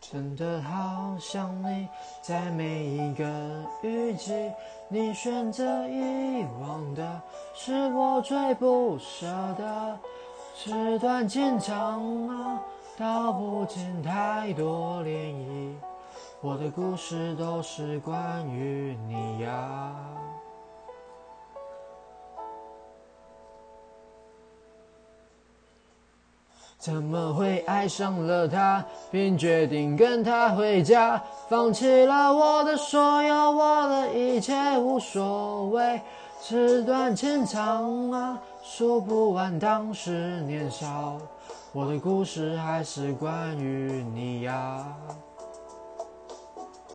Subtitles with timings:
[0.00, 1.88] 真的好想你，
[2.22, 3.24] 在每一个
[3.82, 4.32] 雨季，
[4.88, 7.20] 你选择遗忘的，
[7.54, 9.26] 是我最不舍
[9.58, 9.98] 的。
[10.54, 12.62] 纸短情长啊，
[12.96, 15.74] 道不尽太多涟漪。
[16.40, 19.05] 我的故事都是关于你
[26.86, 36.00] 怎么会爱上了他，并决定跟他回家，放弃了我的所有，我的一切无所谓。
[36.40, 41.16] 纸短情长啊，说不完当时年少，
[41.72, 44.65] 我的故事还是关于你呀。